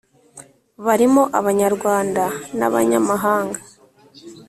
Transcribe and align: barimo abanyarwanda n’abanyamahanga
barimo 0.85 1.23
abanyarwanda 1.39 2.23
n’abanyamahanga 2.57 3.59